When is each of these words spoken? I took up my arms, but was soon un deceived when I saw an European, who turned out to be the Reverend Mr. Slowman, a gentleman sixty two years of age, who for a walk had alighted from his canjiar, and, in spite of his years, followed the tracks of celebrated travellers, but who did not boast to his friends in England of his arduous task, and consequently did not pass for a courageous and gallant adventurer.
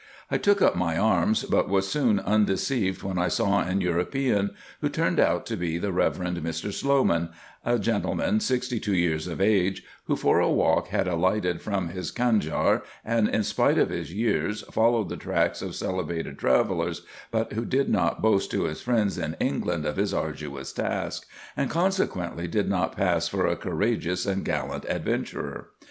I 0.31 0.39
took 0.39 0.63
up 0.63 0.75
my 0.75 0.97
arms, 0.97 1.43
but 1.43 1.69
was 1.69 1.87
soon 1.87 2.19
un 2.21 2.43
deceived 2.43 3.03
when 3.03 3.19
I 3.19 3.27
saw 3.27 3.61
an 3.61 3.81
European, 3.81 4.49
who 4.79 4.89
turned 4.89 5.19
out 5.19 5.45
to 5.45 5.55
be 5.55 5.77
the 5.77 5.91
Reverend 5.91 6.37
Mr. 6.37 6.73
Slowman, 6.73 7.29
a 7.63 7.77
gentleman 7.77 8.39
sixty 8.39 8.79
two 8.79 8.95
years 8.95 9.27
of 9.27 9.39
age, 9.39 9.83
who 10.05 10.15
for 10.15 10.39
a 10.39 10.49
walk 10.49 10.87
had 10.87 11.07
alighted 11.07 11.61
from 11.61 11.89
his 11.89 12.11
canjiar, 12.11 12.81
and, 13.05 13.29
in 13.29 13.43
spite 13.43 13.77
of 13.77 13.91
his 13.91 14.11
years, 14.11 14.63
followed 14.71 15.07
the 15.09 15.17
tracks 15.17 15.61
of 15.61 15.75
celebrated 15.75 16.39
travellers, 16.39 17.03
but 17.29 17.53
who 17.53 17.63
did 17.63 17.87
not 17.87 18.23
boast 18.23 18.49
to 18.49 18.63
his 18.63 18.81
friends 18.81 19.19
in 19.19 19.35
England 19.39 19.85
of 19.85 19.97
his 19.97 20.15
arduous 20.15 20.73
task, 20.73 21.27
and 21.55 21.69
consequently 21.69 22.47
did 22.47 22.67
not 22.67 22.97
pass 22.97 23.27
for 23.27 23.45
a 23.45 23.55
courageous 23.55 24.25
and 24.25 24.45
gallant 24.45 24.83
adventurer. 24.85 25.69